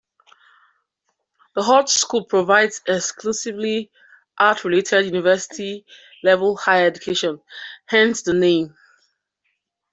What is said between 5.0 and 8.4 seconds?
university-level higher education, hence the